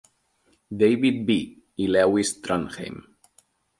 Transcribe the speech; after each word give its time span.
David 0.83 1.21
B. 1.29 1.35
i 1.85 1.87
Lewis 1.97 2.33
Trondheim. 2.41 3.01